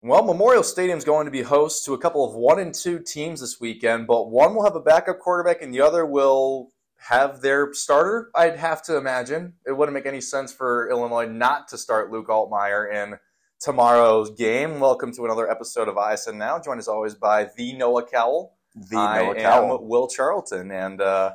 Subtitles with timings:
[0.00, 3.00] Well, Memorial Stadium is going to be host to a couple of one and two
[3.00, 7.40] teams this weekend, but one will have a backup quarterback and the other will have
[7.40, 8.30] their starter.
[8.32, 12.28] I'd have to imagine it wouldn't make any sense for Illinois not to start Luke
[12.28, 13.18] Altmyer in
[13.58, 14.78] tomorrow's game.
[14.78, 18.54] Welcome to another episode of ISN Now, joined as always by the Noah Cowell.
[18.76, 19.84] The I Noah am Cowell.
[19.84, 21.34] Will Charlton, and uh,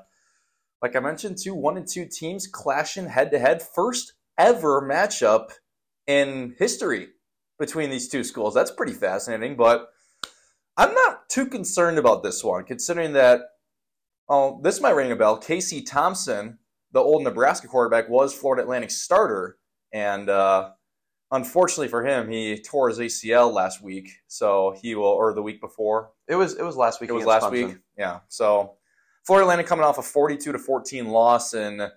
[0.81, 3.61] like I mentioned, two one and two teams clashing head to head.
[3.61, 5.49] First ever matchup
[6.07, 7.09] in history
[7.59, 8.53] between these two schools.
[8.53, 9.89] That's pretty fascinating, but
[10.77, 13.41] I'm not too concerned about this one, considering that.
[14.29, 15.37] Oh, this might ring a bell.
[15.37, 16.57] Casey Thompson,
[16.93, 19.57] the old Nebraska quarterback, was Florida Atlantic's starter,
[19.91, 20.69] and uh,
[21.29, 24.09] unfortunately for him, he tore his ACL last week.
[24.27, 27.09] So he will, or the week before, It was it was last week.
[27.09, 27.51] it was last Clemson.
[27.67, 27.77] week.
[27.97, 28.21] Yeah.
[28.29, 28.75] So
[29.25, 31.89] Florida Atlantic coming off a 42 to 14 loss in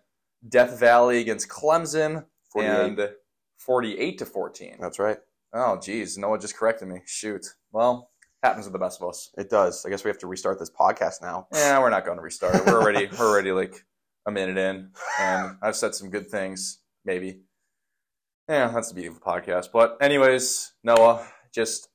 [0.48, 2.68] Death Valley against Clemson 48.
[2.98, 3.10] and
[3.58, 4.76] 48 to 14.
[4.80, 5.18] That's right.
[5.58, 6.18] Oh, geez.
[6.18, 7.00] Noah just corrected me.
[7.06, 7.46] Shoot.
[7.72, 8.10] Well,
[8.42, 9.30] happens to the best of us.
[9.38, 9.84] It does.
[9.86, 11.46] I guess we have to restart this podcast now.
[11.54, 12.66] Yeah, we're not going to restart it.
[12.66, 13.74] We're already, we're already like
[14.26, 17.40] a minute in, and I've said some good things, maybe.
[18.50, 19.68] Yeah, that's the beauty of a podcast.
[19.72, 21.88] But, anyways, Noah, just.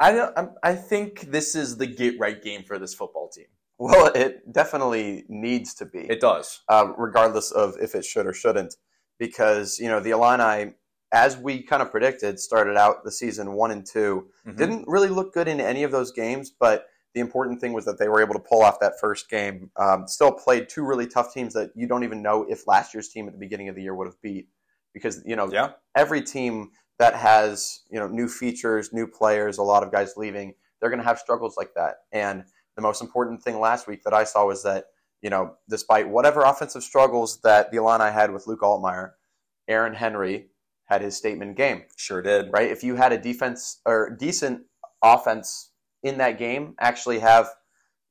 [0.00, 3.46] I, don't, I'm- I think this is the get right game for this football team.
[3.78, 6.62] Well, it definitely needs to be, It does.
[6.68, 8.74] uh, regardless of if it should or shouldn't,
[9.18, 10.74] because you know the Illini,
[11.14, 14.56] as we kind of predicted, started out the season one and 2 Mhm.
[14.56, 17.98] Didn't really look good in any of those games, but the important thing was that
[17.98, 19.70] they were able to pull off that first game.
[19.76, 23.08] Um, still played two really tough teams that you don't even know if last year's
[23.08, 24.48] team at the beginning of the year would have beat,
[24.92, 25.74] because you know Yeah.
[25.94, 30.54] every team that has you know new features, new players, a lot of guys leaving,
[30.80, 31.98] they're going to have struggles like that.
[32.10, 34.86] And the most important thing last week that I saw was that
[35.22, 39.12] you know despite whatever offensive struggles that the Illini had with Luke Altmyer,
[39.68, 40.50] Aaron Henry
[40.86, 41.82] had his statement game.
[41.96, 42.50] Sure did.
[42.52, 42.70] Right?
[42.70, 44.62] If you had a defense or decent
[45.02, 45.70] offense
[46.02, 47.48] in that game, actually have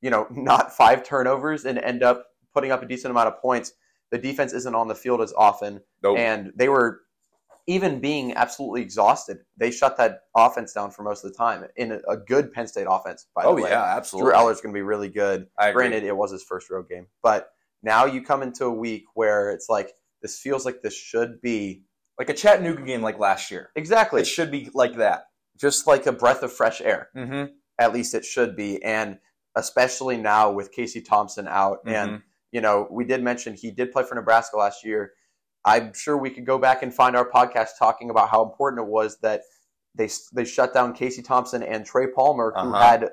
[0.01, 3.73] you know not five turnovers and end up putting up a decent amount of points.
[4.11, 6.19] The defense isn't on the field as often Nope.
[6.19, 7.01] and they were
[7.65, 9.37] even being absolutely exhausted.
[9.57, 12.67] They shut that offense down for most of the time in a, a good Penn
[12.67, 13.25] State offense.
[13.33, 14.31] By oh the way, Oh, yeah, absolutely.
[14.31, 15.47] Drew Allar's going to be really good.
[15.57, 15.87] I agree.
[15.87, 19.49] Granted, it was his first road game, but now you come into a week where
[19.49, 21.83] it's like this feels like this should be
[22.19, 23.71] like a Chattanooga game like last year.
[23.75, 25.25] exactly It should be like that.
[25.59, 27.09] just like a breath of fresh air.
[27.15, 27.51] Mm-hmm.
[27.79, 29.17] At least it should be, and
[29.55, 32.17] especially now with Casey Thompson out and Mm-hmm.
[32.51, 35.11] you know, we did mention he did play for Nebraska last year.
[35.65, 38.89] I'm sure we could go back and find our podcast talking about how important it
[38.89, 39.41] was that
[39.95, 42.79] they they shut down Casey Thompson and Trey Palmer, who Uh-huh.
[42.83, 43.09] had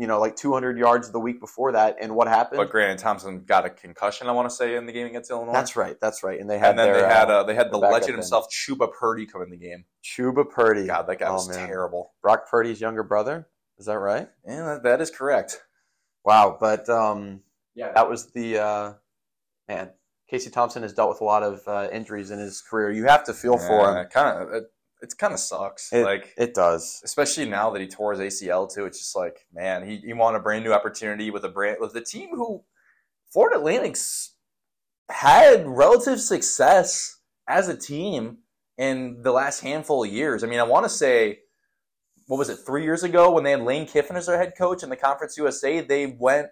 [0.00, 1.96] you know like 200 yards the week before that.
[2.00, 2.56] And what happened?
[2.58, 4.26] But granted, Thompson got a concussion.
[4.28, 5.52] I want to say in the game against Illinois.
[5.52, 5.96] that's right.
[6.00, 6.40] That's right.
[6.40, 8.08] And they had And then their, they had uh, uh, they had the their legend
[8.08, 8.14] then.
[8.16, 9.84] himself, Chubba Purdy, come in the game.
[10.02, 10.86] Chubba Purdy.
[10.86, 11.68] God, that guy Oh, was man.
[11.68, 12.12] terrible.
[12.22, 13.46] Brock Purdy's younger brother.
[13.78, 14.28] Is that right?
[14.46, 15.60] Yeah, that, that is correct.
[16.24, 16.56] Wow.
[16.58, 17.40] But um,
[17.74, 18.92] yeah, that was the uh,
[19.68, 19.90] man.
[20.30, 22.90] Casey Thompson has dealt with a lot of uh, injuries in his career.
[22.92, 24.06] You have to feel for him.
[24.12, 24.62] Kind of.
[25.02, 25.92] It, kind of sucks.
[25.92, 27.00] It- like It does.
[27.04, 28.84] especially now that he tore his ACL too.
[28.86, 31.92] It's just like, man, he, he wanted a brand new opportunity with a brand with
[31.92, 32.62] the team who
[33.32, 34.34] Florida Atlantic's
[35.10, 37.18] had relative success
[37.48, 38.38] as a team
[38.78, 40.44] in the last handful of years.
[40.44, 41.40] I mean, I want to say,
[42.26, 44.82] what was it, three years ago when they had Lane Kiffin as their head coach
[44.82, 46.48] in the Conference USA, they went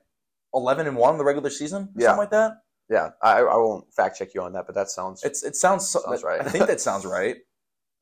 [0.55, 2.09] eleven and one in the regular season, Yeah.
[2.09, 2.53] something like that.
[2.91, 5.87] Yeah, I, I won't fact check you on that, but that sounds It's it sounds,
[5.89, 6.41] so, Sounds right.
[6.41, 7.37] I think that sounds right.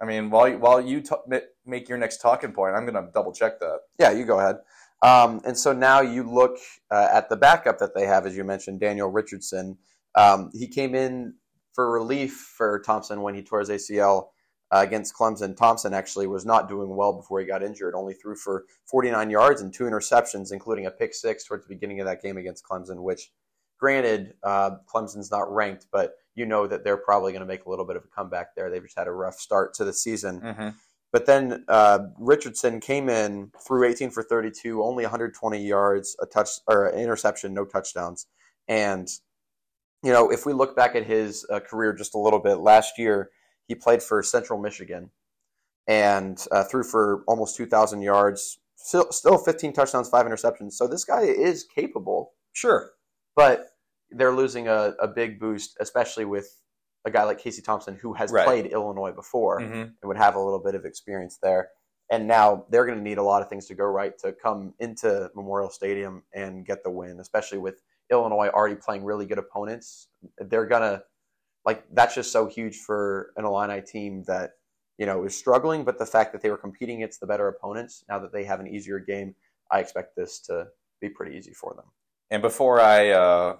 [0.00, 3.10] I mean, while you, while you ma- make your next talking point, I'm going to
[3.12, 3.78] double check that.
[3.98, 4.56] Yeah, you go ahead.
[5.02, 6.58] Um, and so now you look
[6.90, 9.78] uh, at the backup that they have, as you mentioned, Daniel Richardson.
[10.14, 11.34] Um, he came in
[11.74, 14.28] for relief for Thompson when he tore his ACL
[14.70, 15.56] uh, against Clemson.
[15.56, 19.60] Thompson actually was not doing well before he got injured, only threw for 49 yards
[19.60, 23.02] and two interceptions, including a pick six towards the beginning of that game against Clemson,
[23.02, 23.30] which,
[23.78, 27.70] granted, uh, Clemson's not ranked, but you know that they're probably going to make a
[27.70, 28.70] little bit of a comeback there.
[28.70, 30.40] They've just had a rough start to the season.
[30.40, 30.68] Mm-hmm.
[31.12, 36.50] But then uh, Richardson came in, threw 18 for 32, only 120 yards, a touch
[36.68, 38.26] or an interception, no touchdowns.
[38.68, 39.08] And
[40.02, 42.98] you know, if we look back at his uh, career just a little bit, last
[42.98, 43.30] year
[43.66, 45.10] he played for Central Michigan
[45.88, 50.72] and uh, threw for almost 2,000 yards, still, still 15 touchdowns, five interceptions.
[50.72, 52.90] So this guy is capable, Sure.
[53.34, 53.70] but
[54.10, 56.62] they're losing a, a big boost, especially with
[57.04, 58.44] a guy like Casey Thompson who has Right.
[58.44, 59.74] played Illinois before Mm-hmm.
[59.74, 61.70] and would have a little bit of experience there.
[62.10, 64.74] And now they're going to need a lot of things to go right to come
[64.78, 67.80] into Memorial Stadium and get the win, especially with
[68.12, 70.08] Illinois already playing really good opponents.
[70.38, 71.02] They're going to,
[71.64, 74.52] like, that's just so huge for an Illini team that
[74.98, 78.02] you know, is struggling, but the fact that they were competing against the better opponents,
[78.08, 79.34] now that they have an easier game,
[79.70, 80.68] I expect this to
[81.02, 81.84] be pretty easy for them.
[82.30, 83.56] And before I uh,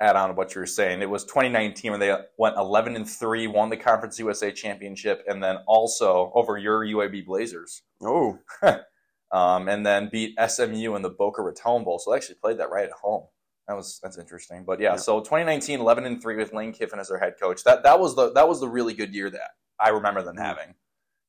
[0.00, 3.08] add on to what you were saying, it was 2019 when they went 11 and
[3.08, 7.82] three, won the Conference USA championship, and then also over your UAB Blazers.
[8.02, 8.38] Oh,
[9.32, 11.98] um, and then beat SMU in the Boca Raton Bowl.
[11.98, 13.24] So they actually played that right at home.
[13.68, 14.64] That was that's interesting.
[14.66, 14.96] But yeah, Yeah.
[14.96, 17.62] so 2019, 11 and three with Lane Kiffin as their head coach.
[17.64, 20.40] That that was the that was the really good year that I remember them Mhm.
[20.44, 20.74] having.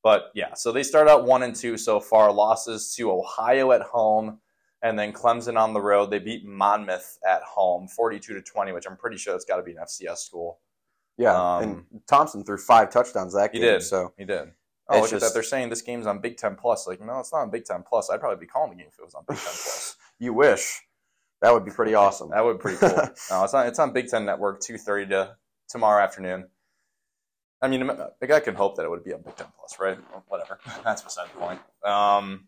[0.03, 2.31] But yeah, so they start out one and two so far.
[2.31, 4.39] Losses to Ohio at home,
[4.81, 6.11] and then Clemson on the road.
[6.11, 9.63] They beat Monmouth at home, 42 to 20, which I'm pretty sure it's got to
[9.63, 10.59] be an FCS school.
[11.17, 11.35] yeah.
[11.35, 13.61] Um, and Thompson threw five touchdowns that game.
[13.61, 13.83] He did.
[13.83, 14.49] So He did.
[14.89, 15.33] Oh, look at that!
[15.33, 16.85] They're saying this game's on Big Ten Plus.
[16.85, 18.09] Like, no, it's not on Big Ten Plus.
[18.09, 19.95] I'd probably be calling the game if it was on Big Ten Plus.
[20.19, 20.81] you wish
[21.41, 22.29] that would be pretty awesome.
[22.31, 22.89] That would be pretty cool.
[23.29, 23.67] no, it's on.
[23.67, 25.37] It's on Big Ten Network, two thirty to
[25.69, 26.49] tomorrow afternoon.
[27.61, 27.87] I mean,
[28.19, 29.97] the guy can hope that it would be on Big Ten Plus, right?
[30.11, 30.59] Well, whatever.
[30.83, 31.59] That's beside the point.
[31.85, 32.45] Um,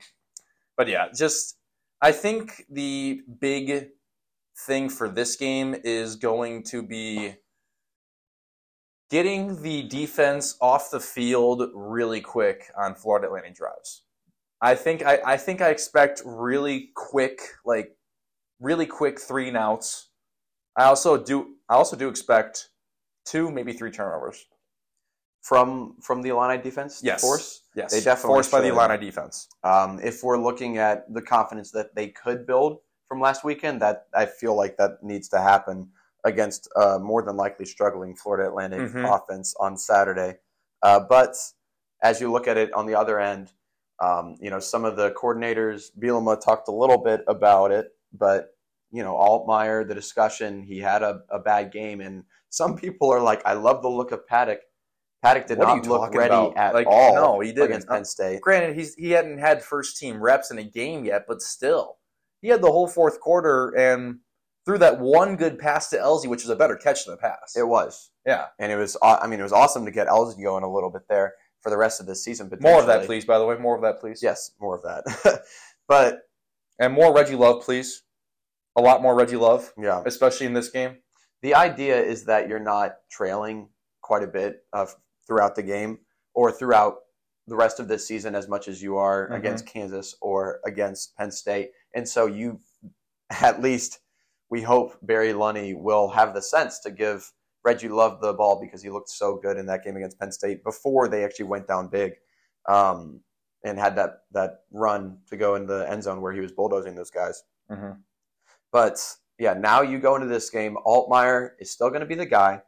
[0.75, 1.57] but yeah, just
[2.03, 3.91] I think the big
[4.67, 7.35] thing for this game is going to be
[9.09, 14.03] getting the defense off the field really quick on Florida Atlantic drives.
[14.61, 17.95] I think I, I think I expect really quick, like
[18.59, 20.09] really quick three and outs.
[20.77, 22.67] I also do I also do expect
[23.25, 24.45] two, maybe three turnovers.
[25.43, 27.19] From from the Illini defense Yes.
[27.19, 27.63] force.
[27.75, 28.69] Yes, They definitely forced by the.
[28.69, 29.49] Illini defense.
[29.63, 32.79] Um, if we're looking at the confidence that they could build
[33.09, 35.91] from last weekend, that I feel like that needs to happen
[36.23, 39.03] against uh, more than likely struggling Florida Atlantic Mhm.
[39.13, 40.37] offense on Saturday.
[40.81, 41.35] Uh, but
[42.01, 43.51] as you look at it on the other end,
[43.99, 48.55] um, you know some of the coordinators, Bielema talked a little bit about it, but
[48.91, 53.21] you know Altmyer, the discussion, he had a, a bad game, and some people are
[53.21, 54.61] like, "I love the look of Paddock."
[55.23, 56.57] Paddock did what not look ready about?
[56.57, 57.63] at Like, all no, he didn't.
[57.69, 58.41] against Penn State.
[58.41, 61.97] Granted, he's he hadn't had first team reps in a game yet, but still,
[62.41, 64.19] he had the whole fourth quarter and
[64.65, 67.55] threw that one good pass to Elsie, which was a better catch than the pass.
[67.55, 68.11] It was.
[68.25, 70.89] yeah, and it was I mean it was awesome to get Elsie going a little
[70.89, 72.51] bit there for the rest of the season.
[72.59, 73.23] more of that, please.
[73.25, 74.21] By the way, more of that, please.
[74.21, 75.41] Yes, more of that.
[75.87, 76.19] but
[76.79, 78.03] and more Reggie Love, please.
[78.75, 80.97] A lot more Reggie Love, yeah, especially in this game.
[81.41, 83.69] the idea is that you're not trailing
[84.01, 84.95] quite a bit of
[85.27, 85.99] throughout the game
[86.33, 86.95] or throughout
[87.47, 89.35] the rest of this season as much as you are Mhm.
[89.35, 92.59] against Kansas or against Penn State, and so you
[93.29, 93.99] at least
[94.49, 97.33] we hope Barry Lunney will have the sense to give
[97.63, 100.63] Reggie Love the ball because he looked so good in that game against Penn State
[100.63, 102.13] before they actually went down big,
[102.67, 103.21] um,
[103.63, 106.95] and had that that run to go in the end zone where he was bulldozing
[106.95, 107.43] those guys.
[107.71, 107.93] Mm-hmm.
[108.71, 110.77] But yeah, now you go into this game.
[110.85, 112.61] Altmyer is still going to be the guy,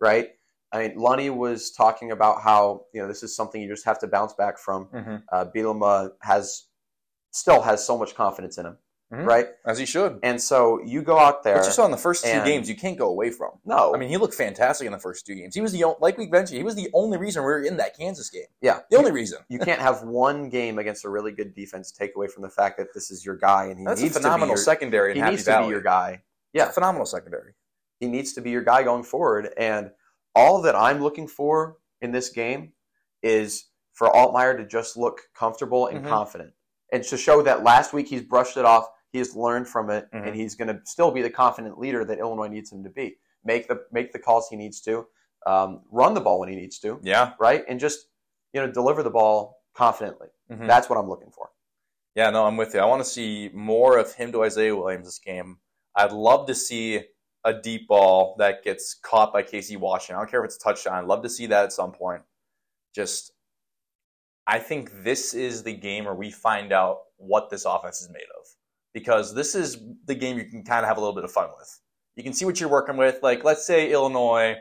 [0.00, 0.30] right?
[0.72, 3.98] I mean, Lunney was talking about how you know this is something you just have
[4.00, 4.86] to bounce back from.
[4.86, 5.16] Mm-hmm.
[5.30, 6.64] Uh, Bielema has
[7.30, 8.76] still has so much confidence in him,
[9.12, 9.26] Mhm.
[9.26, 9.48] right?
[9.66, 10.18] As he should.
[10.22, 11.56] And so you go out there.
[11.56, 13.52] But you saw in the first two games, you can't go away from.
[13.64, 15.54] no, I mean, he looked fantastic in the first two games.
[15.54, 17.76] He was the only, like we mentioned, he was the only reason we were in
[17.78, 18.46] that Kansas game.
[18.60, 19.38] yeah, The only reason.
[19.48, 22.76] you can't have one game against a really good defense take away from the fact
[22.78, 25.20] that this is your guy and he That's a phenomenal to be your, secondary he
[25.20, 26.22] Happy needs to be your guy.
[26.52, 27.52] yeah, phenomenal secondary.
[27.98, 29.52] he needs to be your guy going forward.
[29.56, 29.90] And
[30.34, 32.72] all that I'm looking for in this game
[33.22, 36.08] is for Altmyer to just look comfortable and Mhm.
[36.08, 36.54] confident,
[36.92, 40.10] and to show that last week he's brushed it off, he has learned from it,
[40.12, 40.26] Mhm.
[40.28, 43.18] and he's going to still be the confident leader that Illinois needs him to be.
[43.44, 45.06] Make the make the calls he needs to,
[45.46, 47.34] um, run the ball when he needs to, Yeah.
[47.38, 48.08] right, and just
[48.52, 50.28] you know deliver the ball confidently.
[50.50, 50.66] Mhm.
[50.66, 51.50] That's what I'm looking for.
[52.14, 52.80] Yeah, no, I'm with you.
[52.80, 55.60] I want to see more of him to Isaiah Williams this game.
[55.94, 57.08] I'd love to see
[57.44, 60.16] a deep ball that gets caught by Casey Washington.
[60.16, 60.94] I don't care if it's a touchdown.
[60.94, 62.22] I'd love to see that at some point.
[62.94, 63.32] Just,
[64.46, 68.28] I think this is the game where we find out what this offense is made
[68.38, 68.46] of.
[68.94, 71.48] Because this is the game you can kind of have a little bit of fun
[71.58, 71.80] with.
[72.16, 73.22] You can see what you're working with.
[73.22, 74.56] Like, let's say Illinois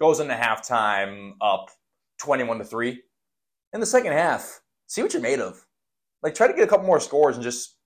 [0.00, 1.70] goes into halftime up
[2.18, 3.02] 21 to 3.
[3.74, 5.66] In the second half, see what you're made of.
[6.22, 7.76] Like, try to get a couple more scores and just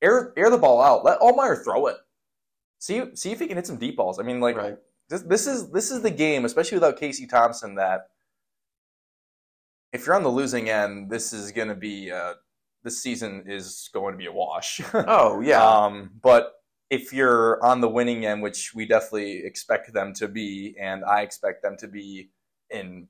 [0.00, 1.04] air air the ball out.
[1.04, 1.96] Let Altmyer throw it.
[2.82, 4.18] See see if he can hit some deep balls.
[4.18, 4.76] I mean, like Right.
[5.08, 7.76] this this is this is the game, especially without Casey Thompson.
[7.76, 8.08] That
[9.92, 12.34] if you're on the losing end, this is going to be uh,
[12.82, 14.80] this season is going to be a wash.
[14.94, 16.54] Oh yeah, Um, but
[16.90, 21.22] if you're on the winning end, which we definitely expect them to be, and I
[21.22, 22.30] expect them to be
[22.68, 23.06] in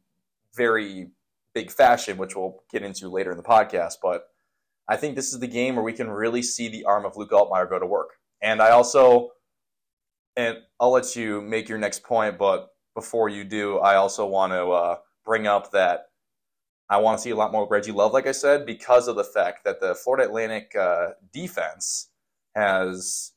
[0.54, 1.08] very
[1.54, 3.94] big fashion, which we'll get into later in the podcast.
[4.02, 4.28] But
[4.86, 7.30] I think this is the game where we can really see the arm of Luke
[7.30, 8.10] Altmyer go to work.
[8.42, 9.30] And I also,
[10.36, 14.52] and I'll let you make your next point, but before you do, I also want
[14.52, 16.06] to uh, bring up that
[16.88, 19.24] I want to see a lot more Reggie Love, like I said, because of the
[19.24, 22.10] fact that the Florida Atlantic uh, defense
[22.54, 23.32] has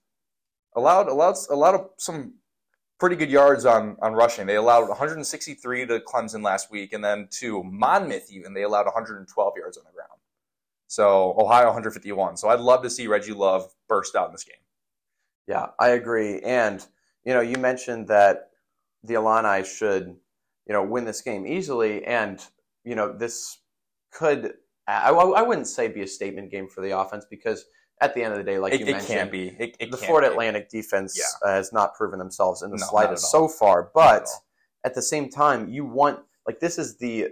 [0.75, 2.33] allowed allowed of some
[2.99, 4.45] pretty good yards on on rushing.
[4.45, 9.53] They allowed 163 to Clemson last week, and then to Monmouth even they allowed 112
[9.57, 10.19] yards on the ground.
[10.87, 12.37] So Ohio 151.
[12.37, 14.64] So I'd love to see Reggie Love burst out in this game.
[15.47, 16.39] Yeah, I agree.
[16.41, 16.85] And
[17.23, 18.49] you know, you mentioned that
[19.03, 20.15] the Illini should
[20.67, 22.43] you know win this game easily, and
[22.83, 23.59] you know this
[24.11, 24.53] could
[24.87, 27.65] I, I wouldn't say be a statement game for the offense because
[28.01, 29.47] at the end of the day, like It, you it mentioned, can't be.
[29.47, 30.27] It, it the can't be.
[30.27, 31.49] Atlantic defense Yeah.
[31.49, 33.89] uh, has not proven themselves in the No, slightest so far.
[33.93, 34.27] But at
[34.83, 37.29] at the same time, you want like this is the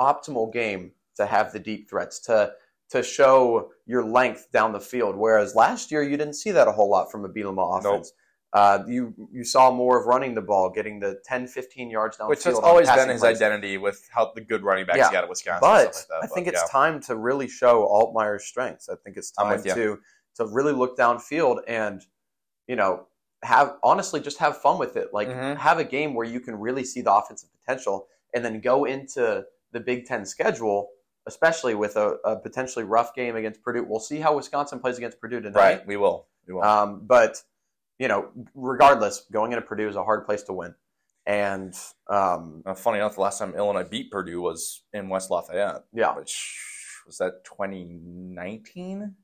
[0.00, 2.52] optimal game to have the deep threats to
[2.90, 5.16] to show your length down the field.
[5.16, 8.12] Whereas last year you didn't see that a whole lot from a Bielema offense.
[8.54, 12.28] Uh, you you saw more of running the ball, getting the 10, 15 yards downfield.
[12.30, 13.36] Which has always been his plays.
[13.36, 15.08] identity with how the good running backs Yeah.
[15.08, 15.60] he got at Wisconsin.
[15.60, 16.30] But and stuff like that.
[16.30, 16.72] I think But, it's yeah.
[16.80, 18.88] time to really show Altmyer's strengths.
[18.88, 19.98] I think it's time to
[20.36, 22.00] to really look downfield and
[22.66, 23.06] you know
[23.42, 25.08] have honestly just have fun with it.
[25.12, 25.56] Like Mhm.
[25.58, 29.44] have a game where you can really see the offensive potential, and then go into
[29.72, 30.88] the Big Ten schedule,
[31.28, 33.84] especially with a, a potentially rough game against Purdue.
[33.88, 35.60] We'll see how Wisconsin plays against Purdue tonight.
[35.60, 35.86] right.
[35.86, 36.26] We will.
[36.46, 36.64] We will.
[36.64, 37.42] Um, but
[38.00, 40.74] you know, regardless, going into Purdue is a hard place to win,
[41.26, 41.74] and
[42.08, 46.16] um, Uh, funny enough, the last time Illinois beat Purdue was in West Lafayette, yeah,
[46.16, 46.58] which
[47.06, 49.14] was that 2019,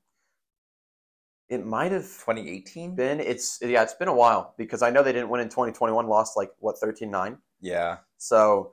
[1.48, 2.94] it might have 2018.
[2.94, 6.06] been it's yeah it's been a while because i know they didn't win in 2021
[6.08, 8.72] lost like what 13-9 Yeah, so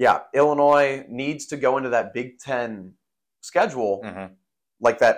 [0.00, 2.92] yeah illinois needs to go into that big ten
[3.42, 4.32] schedule hmm
[4.82, 5.16] like that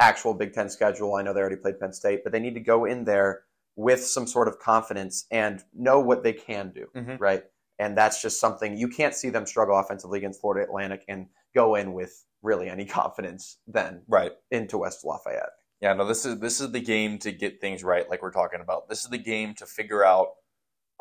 [0.00, 2.60] actual big ten schedule i know they already played penn state but they need to
[2.60, 3.42] go in there
[3.76, 7.20] with some sort of confidence and know what they can do Mhm.
[7.20, 7.44] right
[7.78, 11.74] and that's just something you can't see them struggle offensively against florida atlantic and go
[11.74, 14.32] in with really any confidence then right.
[14.50, 15.50] into west lafayette
[15.80, 18.60] Yeah, no, this is this is the game to get things right, like we're talking
[18.62, 18.88] about.
[18.88, 20.28] This is the game to figure out.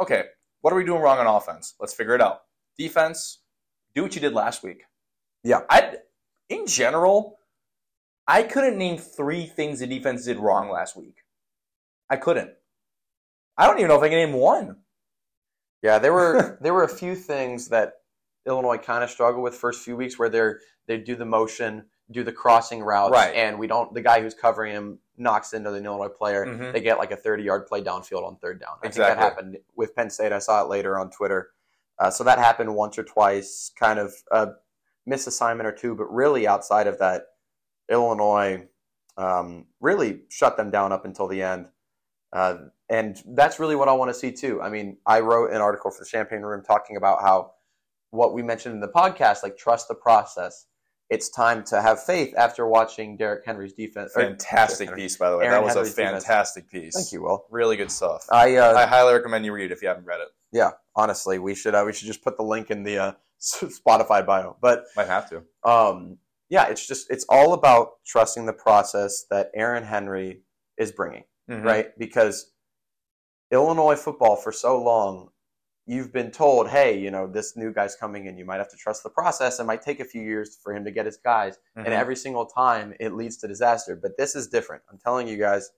[0.03, 0.23] Okay,
[0.61, 1.75] what are we doing wrong on offense?
[1.79, 2.41] Let's figure it out.
[2.77, 3.39] Defense,
[3.95, 4.83] do what you did last week.
[5.43, 5.61] Yeah.
[5.69, 5.97] I,
[6.49, 7.37] in general,
[8.27, 11.17] I couldn't name three things the defense did wrong last week.
[12.09, 12.51] I couldn't.
[13.57, 14.77] I don't even know if I can name one.
[15.81, 17.93] Yeah, there were there were a few things that
[18.47, 22.23] Illinois kind of struggled with first few weeks where they're they do the motion, do
[22.23, 23.35] the crossing routes, Right.
[23.35, 26.45] and we don't the guy who's covering him knocks into the Illinois player.
[26.45, 26.73] Mhm.
[26.73, 28.77] They get like a thirty yard play downfield on third down.
[28.81, 30.31] I think that happened with Penn State.
[30.31, 31.51] I saw it later on Twitter.
[31.99, 34.49] Uh, so that happened once or twice, kind of a
[35.09, 37.23] misassignment or two, but really outside of that,
[37.89, 38.67] Illinois
[39.17, 41.67] um, really shut them down up until the end.
[42.31, 42.55] Uh,
[42.89, 44.61] and that's really what I want to see too.
[44.61, 47.51] I mean, I wrote an article for the Champaign Room talking about how
[48.09, 50.65] what we mentioned in the podcast, like trust the process.
[51.09, 54.13] It's time to have faith after watching Derrick Henry's defense.
[54.13, 55.03] Fantastic Henry.
[55.03, 55.45] piece, by the way.
[55.45, 56.25] Aaron that was Henry's a defense.
[56.25, 56.95] fantastic piece.
[56.95, 57.45] Thank you, Will.
[57.51, 58.25] Really good stuff.
[58.31, 60.29] I, uh, I highly recommend you read it if you haven't read it.
[60.53, 64.25] Yeah, honestly, we should uh, we should just put the link in the uh, Spotify
[64.25, 64.55] bio.
[64.61, 65.43] But Might have to.
[65.69, 66.17] um,
[66.49, 70.43] yeah, it's just it's all about trusting the process that Aaron Henry
[70.77, 71.23] is bringing.
[71.49, 71.63] Mhm.
[71.65, 71.87] right?
[71.97, 72.51] Because
[73.51, 75.29] Illinois football for so long,
[75.85, 78.37] you've been told, hey, you know, this new guy's coming in.
[78.37, 79.59] You might have to trust the process.
[79.59, 81.57] It might take a few years for him to get his guys.
[81.77, 81.85] Mhm.
[81.85, 83.95] And every single time it leads to disaster.
[84.01, 84.83] But this is different.
[84.89, 85.69] I'm telling you guys,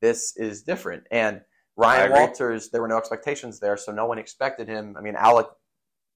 [0.00, 1.04] this is different.
[1.10, 1.42] And
[1.76, 2.12] Ryan.
[2.12, 4.96] Walters, there were no expectations there, so no one expected him.
[4.96, 5.46] I mean, Alec,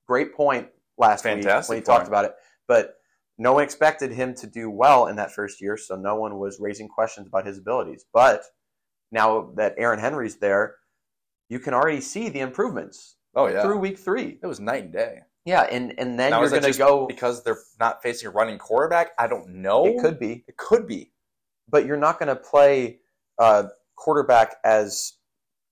[0.07, 2.35] great point last week when he talked about it.
[2.67, 2.95] But
[3.39, 6.59] no one expected him to do well in that first year, so no one was
[6.61, 8.05] raising questions about his abilities.
[8.13, 8.43] But
[9.11, 10.77] now that Aaron Henry's there,
[11.49, 14.39] you can already see the improvements oh yeah, through week three.
[14.43, 15.21] it was night and day.
[15.45, 17.07] Yeah, and, and then Now, you're going to go.
[17.07, 19.13] because they're not facing a running quarterback.
[19.19, 19.87] I don't know.
[19.87, 21.11] It could be, It could be.
[21.71, 22.99] but you're not going to play
[23.39, 23.65] uh,
[23.97, 25.15] quarterback as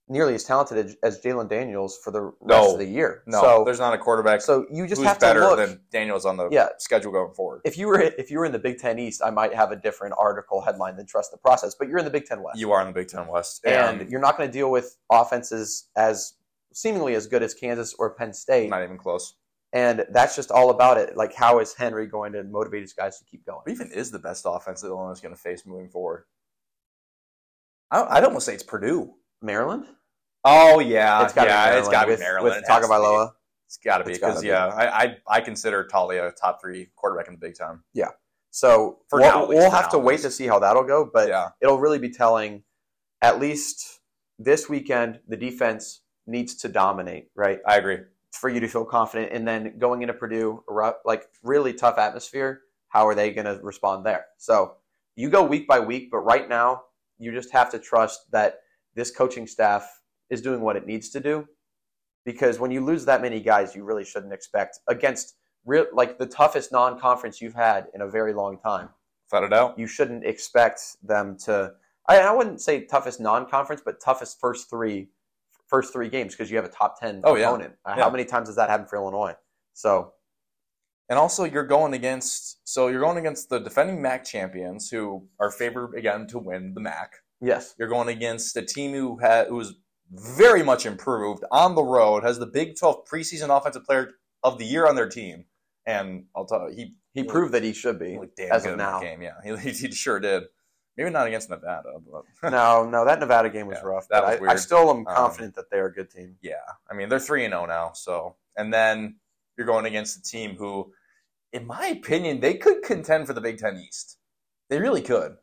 [0.08, 2.72] nearly as talented as, Jalon Daniels for the rest No.
[2.74, 3.22] of the year.
[3.26, 5.56] No, so, there's not a quarterback so you just who's have to better look.
[5.56, 6.68] than Daniels on the Yeah.
[6.78, 7.60] schedule going forward.
[7.64, 9.76] if you were if you were in the Big Ten East, I might have a
[9.76, 11.74] different article headline than trust the process.
[11.74, 14.08] But you're in the Big Ten West, You are in the Big Ten West, and
[14.08, 16.34] you're not going to deal with offenses as
[16.72, 19.34] seemingly as good as Kansas or Penn State, not even close.
[19.72, 21.16] and that's just all about it.
[21.16, 23.58] Like, how is Henry going to motivate his guys to keep going?
[23.64, 26.24] What even is the best offense that Illinois is going to face moving forward?
[27.90, 29.14] I, don't, I'd almost say it's Purdue.
[29.42, 29.86] Maryland,
[30.44, 31.78] Oh yeah, it's got to yeah, be Maryland.
[31.80, 32.54] it's got to be with, Maryland.
[32.56, 32.72] with to.
[32.72, 33.32] Tagovailoa.
[33.66, 37.26] It's got to be because yeah, I, I I consider Taulia a top three quarterback
[37.28, 37.80] in the Big Ten.
[38.52, 41.10] So For we'll, now, we'll have now, to wait to see how that'll go.
[41.12, 42.62] But yeah, it'll really be telling.
[43.22, 44.00] At least
[44.38, 47.60] this weekend, the defense needs to dominate, right?
[47.66, 47.98] I agree.
[48.32, 49.32] for you to feel confident.
[49.32, 50.62] And then going into Purdue,
[51.04, 54.26] like really tough atmosphere, how are they going to respond there?
[54.36, 54.74] So
[55.16, 56.82] you go week by week, but right now
[57.18, 58.60] you just have to trust that
[58.96, 60.00] this coaching staff
[60.30, 61.46] is doing what it needs to do.
[62.24, 66.26] Because when you lose that many guys, you really shouldn't expect against real like the
[66.26, 68.88] toughest non-conference you've had in a very long time.
[69.30, 69.78] Without a doubt.
[69.78, 71.72] You shouldn't expect them to.
[72.08, 75.08] I, I wouldn't say toughest non-conference, but toughest first three,
[75.68, 77.74] first three games because you have a top ten Oh, opponent.
[77.84, 78.04] Uh, Yeah.
[78.04, 79.34] How many times has that happened for Illinois?
[79.74, 80.12] So
[81.08, 85.50] And also, you're going against so you're going against the defending MAC champions who are
[85.50, 87.12] favored again to win the MAC.
[87.40, 89.74] Yes, You're going against a team who had who's
[90.10, 94.12] very much improved on the road, has the Big 12 preseason offensive player
[94.42, 95.46] of the year on their team,
[95.84, 98.66] and I'll tell you, he he proved that he should be he looked damn as
[98.66, 99.00] of now.
[99.00, 99.22] game.
[99.22, 100.44] Yeah, he, he sure did.
[100.96, 104.08] Maybe not against Nevada, but no, no, that Nevada game was Yeah, rough.
[104.08, 106.36] that but was I, I still am Um, confident that they're a good team.
[106.42, 106.54] yeah,
[106.90, 107.92] I mean they're three and zero now.
[107.94, 109.16] So, and then
[109.58, 110.92] you're going against a team who,
[111.52, 114.18] in my opinion, they could contend for the Big Ten East.
[114.70, 115.36] They really could.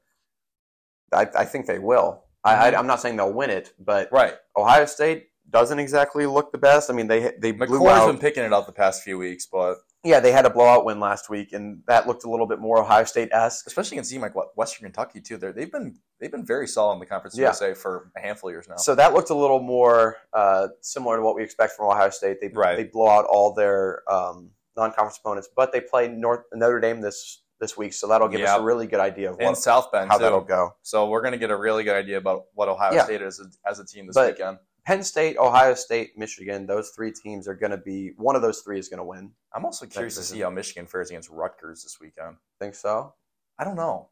[1.13, 2.23] I, I think they will.
[2.43, 2.57] I, Mhm.
[2.73, 4.33] I, I'm not saying they'll win it, but Right.
[4.57, 6.89] Ohio State doesn't exactly look the best.
[6.89, 8.07] I mean, they they blew McCoy's out.
[8.07, 10.99] been picking it up the past few weeks, but yeah, they had a blowout win
[10.99, 13.67] last week, and that looked a little bit more Ohio State esque.
[13.67, 15.37] especially against team like what Western Kentucky too.
[15.37, 17.47] They're, they've been they've been very solid in the Conference Yeah.
[17.47, 18.75] USA for a handful of years now.
[18.77, 22.39] So that looked a little more uh, similar to what we expect from Ohio State.
[22.41, 22.75] They Right.
[22.75, 27.42] they blow out all their um, non-conference opponents, but they play North Notre Dame this
[27.63, 30.09] this week, so that'll give us a really good idea of and what, South Bend
[30.11, 30.23] how too.
[30.23, 30.75] that'll go.
[30.81, 33.05] So we're gonna get a really good idea about what Ohio Yeah.
[33.05, 34.57] State is as, as a team this But- weekend.
[34.85, 38.59] Penn State, Ohio State, Michigan, those three teams are going to be one of those
[38.59, 39.31] three is going to win.
[39.55, 42.35] I'm also curious to see how Michigan fares against Rutgers this weekend.
[42.59, 43.13] Think so?
[43.57, 44.09] I don't know.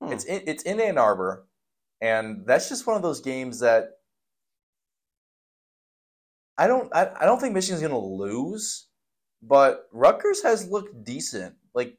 [0.00, 0.12] Hmm.
[0.12, 1.46] It's in, it's in Ann Arbor,
[2.00, 3.90] and that's just one of those games that
[6.56, 8.86] I don't I, I don't think Michigan's gonna lose,
[9.42, 11.98] but Rutgers has looked decent, like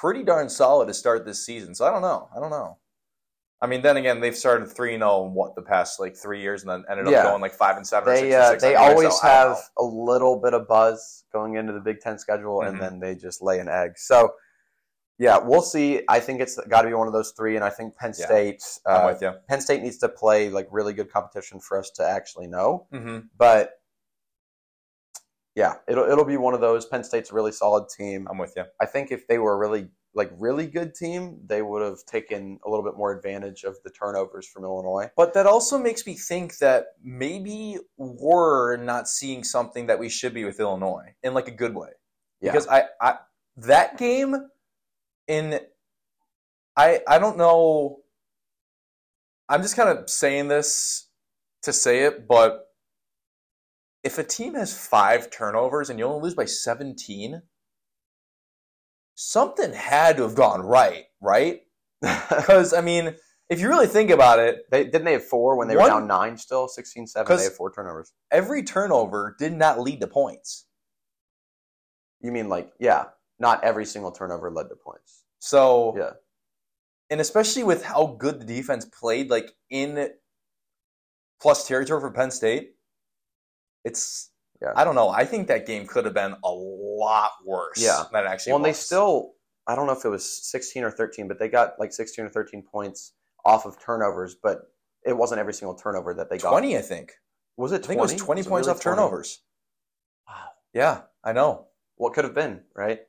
[0.00, 1.74] pretty darn solid to start this season.
[1.74, 2.28] So I don't know.
[2.36, 2.78] I don't know.
[3.62, 6.62] I mean, then again, they've started three and zero what the past like three years,
[6.62, 7.22] and then ended up Yeah.
[7.22, 8.10] going like five and seven.
[8.12, 11.24] or six They and uh, six they always so have a little bit of buzz
[11.32, 12.68] going into the Big Ten schedule, Mhm.
[12.68, 13.96] and then they just lay an egg.
[13.96, 14.34] So,
[15.18, 16.02] yeah, we'll see.
[16.06, 18.62] I think it's got to be one of those three, and I think Penn State.
[18.84, 19.32] I'm Uh, with you.
[19.48, 22.86] Penn State needs to play like really good competition for us to actually know.
[22.92, 23.75] hmm But
[25.56, 26.84] yeah, it'll it'll be one of those.
[26.84, 28.28] Penn State's a really solid team.
[28.30, 28.64] I'm with you.
[28.78, 32.60] I think if they were a really like really good team, they would have taken
[32.64, 35.08] a little bit more advantage of the turnovers from Illinois.
[35.16, 40.34] But that also makes me think that maybe we're not seeing something that we should
[40.34, 41.90] be with Illinois in like a good way.
[42.42, 42.52] Yeah.
[42.52, 43.14] Because I, I
[43.56, 44.36] that game
[45.26, 45.58] in
[46.76, 48.00] I I don't know
[49.48, 51.08] I'm just kind of saying this
[51.62, 52.65] to say it, but
[54.06, 57.42] if a team has five turnovers and you only lose by 17,
[59.14, 61.60] something had to have gone right, right?
[62.00, 63.16] Because I mean,
[63.48, 66.06] if you really think about it, they didn't they have four when they were down
[66.06, 68.12] nine still 16-7 'Cause- they had four turnovers.
[68.30, 70.66] every turnover did not lead to points.
[72.20, 73.06] You mean like yeah,
[73.38, 75.24] not every single turnover led to points.
[75.38, 76.12] So Yeah.
[77.10, 80.10] and especially with how good the defense played, like in
[81.40, 82.75] plus territory for Penn State,
[83.86, 84.30] it's
[84.62, 84.72] Yeah.
[84.76, 85.08] I don't know.
[85.10, 87.78] I think that game could have been a lot worse.
[87.82, 88.04] Yeah.
[88.12, 89.32] than it actually Well, and they still
[89.68, 92.28] I don't know if it was 16 or 13, but they got like 16 or
[92.28, 93.12] 13 points
[93.44, 94.58] off of turnovers, but
[95.04, 96.50] it wasn't every single turnover that they got.
[96.50, 96.76] twenty.
[96.76, 97.12] I think.
[97.56, 97.86] Was it I 20?
[97.86, 98.96] think it was twenty Was it points really off 20?
[98.96, 99.42] turnovers.
[100.28, 100.34] Wow.
[100.72, 101.66] Yeah, I know.
[101.96, 103.00] What could have been, right?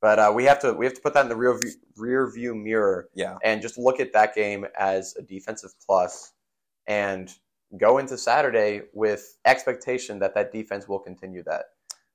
[0.00, 2.30] But uh, we have to we have to put that in the rear view, rear
[2.30, 6.32] view mirror Yeah, and just look at that game as a defensive plus
[6.86, 7.32] and
[7.78, 11.64] go into Saturday with expectation that that defense will continue that.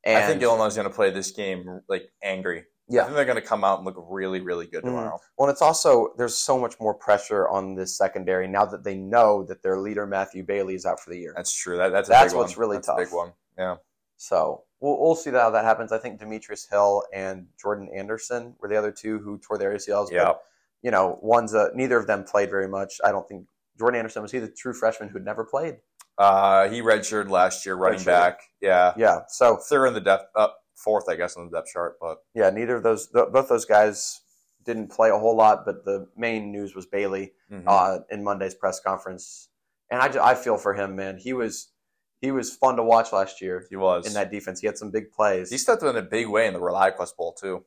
[0.03, 2.63] And I think Illinois is going to play this game like angry.
[2.89, 3.01] Yeah.
[3.01, 4.87] I think they're going to come out and look really, really good Mhm.
[4.87, 5.19] tomorrow.
[5.37, 9.43] Well, it's also there's so much more pressure on this secondary now that they know
[9.43, 11.33] that their leader Matthew Bailey is out for the year.
[11.35, 11.77] That's true.
[11.77, 12.61] That, that's a That's big what's one.
[12.61, 13.13] really That's a big tough.
[13.13, 13.33] one.
[13.57, 13.75] Yeah.
[14.17, 15.91] So we'll, we'll see how that happens.
[15.91, 20.05] I think Demetrius Hill and Jordan Anderson were the other two who tore their ACLs.
[20.09, 20.33] but, Yeah.
[20.81, 22.99] you know, one's a, neither of them played very much.
[23.05, 23.45] I don't think
[23.81, 25.77] Jordan Anderson was he the true freshman who'd never played.
[26.19, 28.05] Uh, he redshirted last year, running Redshirted.
[28.05, 28.39] back.
[28.61, 28.93] Yeah.
[28.95, 29.21] Yeah.
[29.27, 31.95] So Third in the depth, up fourth, I guess, on the depth chart.
[31.99, 34.21] But yeah, neither of those th- both those guys
[34.63, 35.65] didn't play a whole lot.
[35.65, 37.63] But the main news was Bailey mhm.
[37.65, 39.49] uh, in Monday's press conference,
[39.89, 41.17] and I, ju- I feel for him, man.
[41.17, 41.71] He was
[42.19, 44.05] he was fun to watch last year he was.
[44.05, 44.59] in that defense.
[44.59, 45.49] He had some big plays.
[45.49, 47.65] he stepped in a big way in the ReliaQuest Bowl too,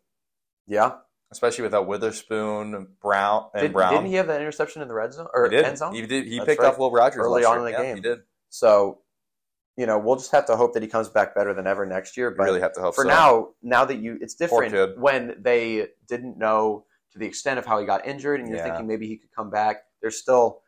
[0.68, 0.92] yeah.
[1.34, 3.92] Especially without Witherspoon, Brown, and Did, Brown.
[3.92, 5.64] Didn't he have that interception in the red zone or He did.
[5.64, 5.92] end zone?
[5.94, 6.26] He did.
[6.26, 6.68] He That's picked right.
[6.72, 7.58] off Will Rogers Early on year.
[7.58, 7.96] in the Yeah, game.
[7.96, 8.20] He did.
[8.48, 9.00] So
[9.76, 12.16] you know, we'll just have to hope that he comes back better than ever next
[12.16, 12.30] year.
[12.30, 13.08] You But really have to hope for so.
[13.08, 17.80] now, now that you, it's different when they didn't know to the extent of how
[17.80, 18.64] he got injured, and you're Yeah.
[18.66, 19.78] thinking maybe he could come back.
[20.00, 20.62] There's still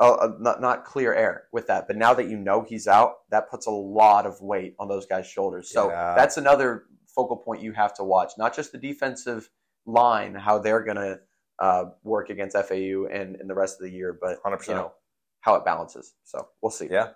[0.00, 3.16] a, a, not not clear air with that, but now that you know he's out,
[3.30, 5.70] that puts a lot of weight on those guys' shoulders.
[5.70, 6.14] So Yeah.
[6.14, 9.50] that's another focal point you have to watch, not just the defensive
[9.86, 11.20] line, how they're going to
[11.58, 14.68] uh, work against FAU and in the rest of the year, but 100%.
[14.68, 14.92] you know
[15.40, 16.14] how it balances.
[16.24, 16.88] So we'll see.
[16.90, 17.10] Yeah,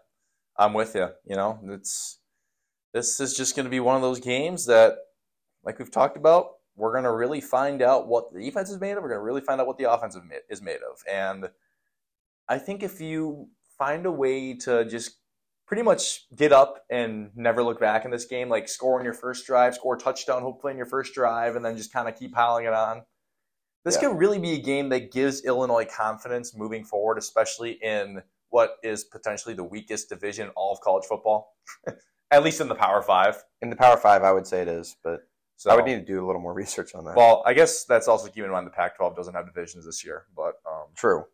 [0.59, 1.09] I'm with you.
[1.25, 2.19] You know, it's
[2.93, 4.97] this is just going to be one of those games that,
[5.65, 8.93] like we've talked about, we're going to really find out what the defense is made
[8.93, 9.03] of.
[9.03, 10.99] We're going to really find out what the offensive is made of.
[11.11, 11.51] And
[12.49, 13.49] I think if you
[13.79, 15.19] find a way to just
[15.67, 19.15] pretty much get up and never look back in this game, like score on your
[19.15, 22.17] first drive, score a touchdown, hopefully in your first drive, and then just kind of
[22.17, 23.03] keep piling it on.
[23.85, 24.09] This Yeah.
[24.09, 29.05] could really be a game that gives Illinois confidence moving forward, especially in what is
[29.05, 31.57] potentially the weakest division in all of college football,
[32.31, 33.43] at least in the Power Five.
[33.61, 35.21] In the Power Five, I would say it is, but
[35.57, 37.17] So I would need to do a little more research on that.
[37.17, 40.27] Well, I guess that's also keeping in mind the Pac-12 doesn't have divisions this year,
[40.37, 41.25] but um, True.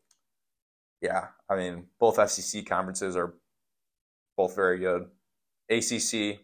[1.02, 3.34] yeah, I mean both SEC conferences are
[4.42, 5.02] both very good.
[5.70, 6.40] ACC,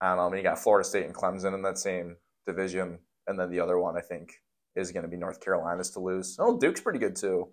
[0.00, 0.26] I don't know.
[0.26, 3.58] I mean, you got Florida State and Clemson in that same division, and then the
[3.58, 4.34] other one I think
[4.76, 6.36] is going to be North Carolina's to lose.
[6.38, 7.48] Oh, Duke's pretty good too.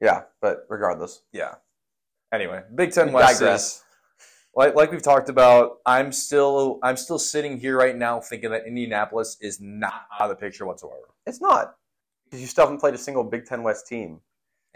[0.00, 1.54] Yeah, but regardless, Yeah.
[2.32, 3.66] Anyway, Big Ten West digress.
[3.76, 3.84] is
[4.56, 5.76] like like we've talked about.
[5.86, 10.30] I'm still I'm still sitting here right now thinking that Indianapolis is not out of
[10.30, 11.76] the picture whatsoever, it's not
[12.24, 14.20] because you still haven't played a single Big Ten West team.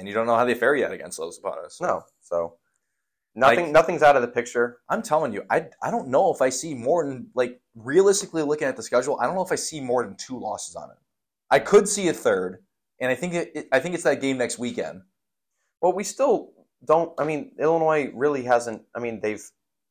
[0.01, 1.79] And you don't know how they fare yet against those opponents.
[1.81, 2.57] No, so
[3.35, 3.65] nothing.
[3.67, 4.79] Like- nothing's out of the picture.
[4.89, 8.67] I'm telling you, I I don't know if I see more than like realistically looking
[8.67, 9.19] at the schedule.
[9.21, 10.97] I don't know if I see more than two losses on it.
[11.51, 12.65] I could see a third,
[12.99, 15.03] and I think it, it I think it's that game next weekend.
[15.83, 16.53] Well, we still
[16.85, 17.13] don't.
[17.21, 18.83] I mean, Illinois really hasn't.
[18.95, 19.45] I mean, they've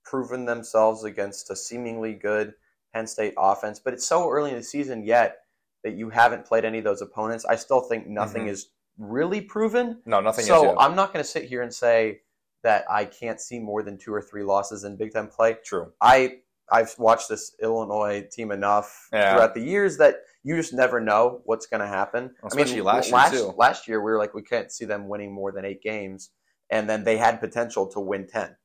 [0.04, 2.54] proven themselves against a seemingly good
[2.94, 5.38] Penn State offense, but it's so early in the season yet
[5.84, 7.46] that you haven't played any of those opponents.
[7.46, 8.50] I still think nothing Mhm.
[8.50, 10.02] is really proven.
[10.06, 10.78] No, nothing so.
[10.78, 12.20] I'm not going to sit here and say
[12.64, 15.58] that I can't see more than two or three losses in Big Ten play.
[15.64, 15.94] True.
[16.02, 16.40] I
[16.72, 19.34] I've watched this Illinois team enough Yeah.
[19.34, 22.36] throughout the years that you just never know what's going to happen.
[22.44, 23.54] Especially last year, too.
[23.58, 26.30] Last year we were like we can't see them winning more than eight games,
[26.70, 28.56] and then they had potential to win ten,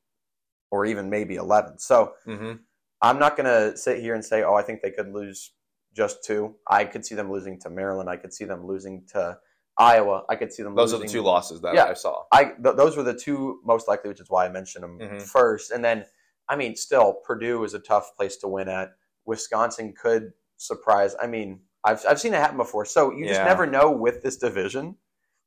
[0.69, 1.79] or even maybe eleven.
[1.79, 2.53] So hmm
[3.01, 5.51] I'm not going to sit here and say, oh, I think they could lose
[5.93, 6.55] just two.
[6.67, 8.09] I could see them losing to Maryland.
[8.09, 9.37] I could see them losing to
[9.77, 10.23] Iowa.
[10.29, 10.75] I could see them.
[10.75, 11.85] Those are the two losses that Yeah.
[11.85, 12.23] I saw.
[12.31, 15.21] I th- those were the two most likely, which is why I mentioned them Mhm.
[15.21, 15.71] first.
[15.71, 16.05] And then,
[16.47, 18.91] I mean, still, Purdue is a tough place to win at.
[19.25, 21.15] Wisconsin could surprise.
[21.21, 24.37] I mean, I've I've seen it happen before, so you just never know with this
[24.37, 24.97] division.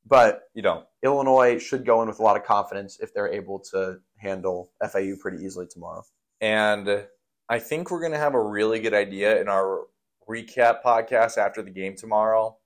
[0.05, 0.85] But You don't.
[1.03, 5.15] Illinois should go in with a lot of confidence if they're able to handle FAU
[5.19, 6.03] pretty easily tomorrow.
[6.41, 7.07] And
[7.49, 9.87] I think we're going to have a really good idea in our
[10.27, 12.57] recap podcast after the game tomorrow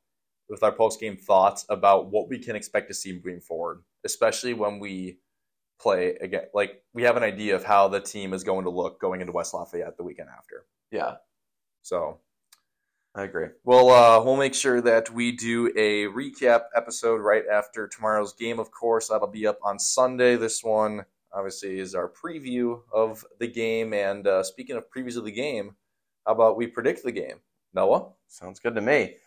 [0.49, 4.53] with our post game thoughts about what we can expect to see moving forward, especially
[4.53, 5.19] when we
[5.79, 6.45] play again.
[6.53, 9.33] Like, we have an idea of how the team is going to look going into
[9.33, 10.65] West Lafayette the weekend after.
[10.91, 11.15] Yeah,
[11.81, 12.19] So
[13.15, 13.47] I agree.
[13.63, 18.59] We'll uh, we'll make sure that we do a recap episode right after tomorrow's game.
[18.59, 20.35] Of course, that'll be up on Sunday.
[20.35, 23.93] This one obviously is our preview of the game.
[23.93, 25.75] And uh, speaking of previews of the game,
[26.25, 27.37] how about we predict the game,
[27.73, 28.09] Noah?
[28.27, 29.17] Sounds good to me.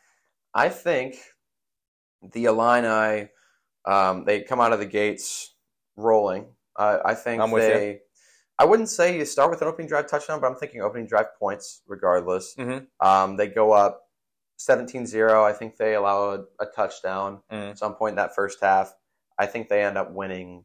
[0.57, 1.17] I think
[2.33, 3.29] the Illini,
[3.85, 5.55] um, they come out of the gates
[5.97, 6.47] rolling.
[6.75, 8.01] Uh, I think I'm with they.
[8.59, 11.39] I wouldn't say you start with an opening drive touchdown, but I'm thinking opening drive
[11.39, 12.55] points regardless.
[12.57, 12.87] Mhm.
[13.01, 14.09] Um, they go up
[14.59, 15.45] 17-0.
[15.45, 17.73] I think they allow a, a touchdown Mhm.
[17.73, 18.95] at some point in that first half.
[19.39, 20.65] I think they end up winning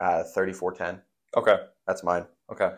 [0.00, 1.02] uh, 34-10.
[1.36, 1.56] Okay.
[1.88, 2.26] That's mine.
[2.52, 2.72] Okay.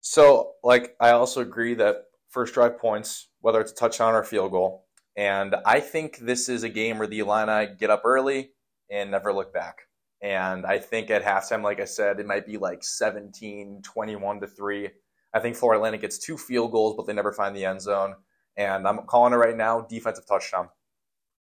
[0.00, 4.24] So, like, I also agree that first drive points, whether it's a touchdown or a
[4.24, 4.85] field goal,
[5.16, 8.50] and I think this is a game where the Illini get up early
[8.90, 9.82] and never look back.
[10.22, 14.46] And I think at halftime, like I said, it might be like 17, 21 to
[14.46, 14.90] 3.
[15.34, 18.14] I think Florida Atlantic gets two field goals, but they never find the end zone.
[18.56, 20.68] And I'm calling it right now defensive touchdown.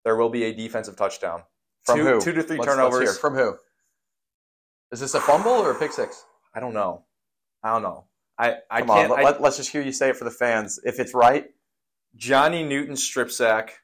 [0.06, 1.44] There will be a defensive touchdown.
[1.84, 2.22] From two, who?
[2.22, 3.18] two to 3 Let's- let's turnovers.
[3.18, 3.58] From who?
[4.92, 6.26] Is this a fumble or a pick six?
[6.54, 7.06] I don't know.
[7.64, 8.06] I don't know.
[8.38, 9.12] I, I Come can't.
[9.12, 10.80] on, let, us just hear you say it for the fans.
[10.84, 11.46] If it's right,
[12.16, 13.80] Johnny Newton strip sack.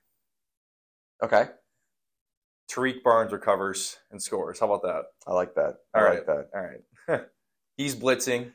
[1.24, 1.46] okay.
[2.70, 4.60] Tariq Barnes recovers and scores.
[4.60, 5.06] How about that?
[5.26, 5.76] I like that.
[5.94, 6.26] I All like right.
[6.28, 6.50] that.
[6.54, 7.22] All right.
[7.78, 8.52] He's blitzing.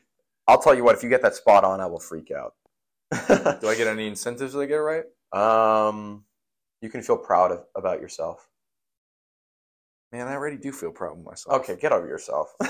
[0.47, 0.95] I'll tell you what.
[0.95, 2.53] If you get that spot on, I will freak out.
[3.61, 5.05] Do I get any incentives if I get it right?
[5.33, 6.25] um,
[6.81, 8.47] you can feel proud of, about yourself.
[10.11, 11.61] Man, I already do feel proud of myself.
[11.61, 12.53] Okay, get over yourself.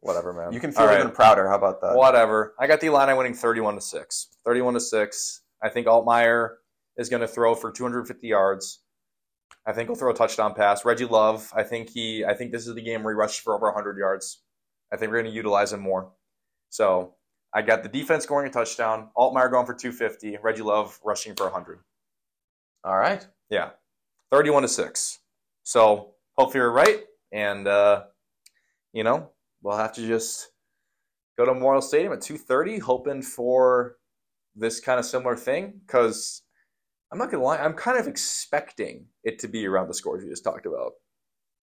[0.00, 0.52] Whatever, man.
[0.52, 1.00] you can feel All right.
[1.00, 1.48] even prouder.
[1.48, 1.94] How about that?
[1.94, 2.54] Whatever.
[2.58, 4.28] I got the Illini winning 31 to 6.
[4.46, 5.42] 31 to 6.
[5.62, 6.56] I think Altmyer
[6.96, 8.80] is going to throw for 250 yards.
[9.66, 10.84] I think he'll throw a touchdown pass.
[10.86, 13.54] Reggie Love, I think he I think this is the game where he rushes for
[13.54, 14.42] over 100 yards.
[14.92, 16.12] I think we're going to utilize him more.
[16.70, 17.14] So,
[17.52, 21.44] I got the defense scoring a touchdown, Altmyer going for 250, Reggie Love rushing for
[21.44, 21.80] 100.
[22.84, 23.26] All right.
[23.50, 23.70] Yeah.
[24.30, 25.18] 31 to 6.
[25.64, 28.04] So, hopefully you're right and uh
[28.92, 29.30] you know,
[29.62, 30.50] we'll have to just
[31.38, 33.96] go to Memorial Stadium at 2:30 hoping for
[34.54, 36.42] this kind of similar thing cuz
[37.12, 40.22] I'm not going to lie, I'm kind of expecting it to be around the scores
[40.22, 40.92] you just talked about.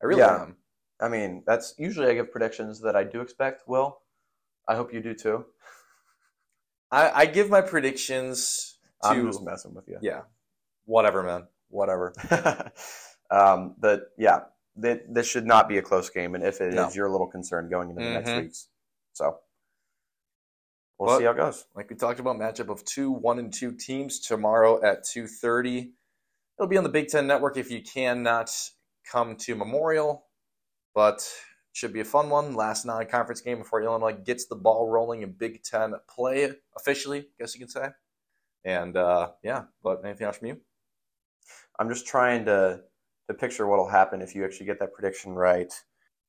[0.04, 0.42] I really Yeah.
[0.42, 0.58] am.
[1.00, 3.68] I mean, that's usually I give predictions that I do expect.
[3.68, 4.02] Will,
[4.68, 5.46] I hope you do too.
[6.92, 10.00] I, I give my predictions to I'm just messing with you.
[10.02, 10.22] yeah,
[10.86, 12.14] whatever, man, whatever.
[13.32, 14.40] um, but yeah,
[14.82, 16.90] th- this should not be a close game, and if it is, No.
[16.94, 18.42] you're a little concerned going into the next Mhm.
[18.44, 18.70] weeks.
[19.14, 19.40] So
[20.98, 21.66] we'll see how it goes.
[21.76, 25.94] like we talked about, matchup of two one and two teams tomorrow at two thirty.
[26.58, 28.52] It'll be on the Big Ten Network if you cannot
[29.12, 30.28] come to Memorial,
[30.96, 31.28] but
[31.74, 32.56] should be a fun one.
[32.56, 37.26] Last non-conference game before Illinois gets the ball rolling in Big Ten play officially, I
[37.40, 37.90] guess you could say.
[38.66, 40.62] And uh, yeah, but anything else from you?
[41.80, 42.82] I'm just trying to
[43.28, 45.74] to picture what'll happen if you actually get that prediction right.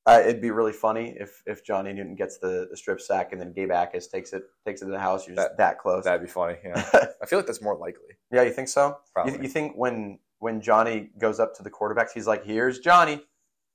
[0.07, 3.41] Uh, it'd be really funny if if Johnny Newton gets the, the strip sack and
[3.41, 5.27] then Gabe Akis takes it takes it to the house.
[5.27, 6.05] You're just that, close.
[6.05, 6.57] That'd be funny.
[6.65, 6.83] Yeah,
[7.23, 8.17] I feel like that's more likely.
[8.33, 8.97] yeah, you think so?
[9.13, 9.35] Probably.
[9.35, 13.21] You, you think when when Johnny goes up to the quarterbacks, he's like, "Here's Johnny."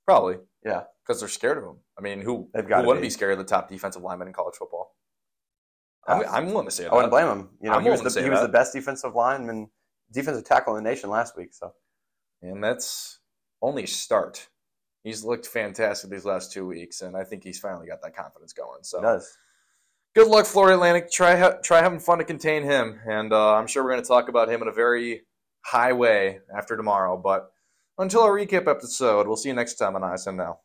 [0.06, 0.36] Probably.
[0.64, 0.84] Yeah.
[1.06, 1.76] Because they're scared of him.
[1.98, 3.06] I mean, who, They've who wouldn't be.
[3.06, 4.94] be scared of the top defensive lineman in college football?
[6.06, 6.92] I'm, Uh, I'm willing to say that.
[6.92, 7.50] I wouldn't blame him.
[7.62, 9.68] You know, I'm he was the to say he was the best defensive lineman,
[10.12, 11.52] defensive tackle in the nation last week.
[11.52, 11.72] So
[12.50, 13.20] And that's
[13.62, 14.48] only a start.
[15.02, 18.52] He's looked fantastic these last two weeks, and I think he's finally got that confidence
[18.52, 18.82] going.
[18.82, 19.36] So does.
[20.14, 21.10] good luck, Florida Atlantic.
[21.10, 24.08] Try ha- try having fun to contain him, and uh, I'm sure we're going to
[24.08, 25.22] talk about him in a very
[25.60, 27.16] high way after tomorrow.
[27.16, 27.50] But
[27.98, 30.60] until our recap episode, we'll see you next time on ISN Now.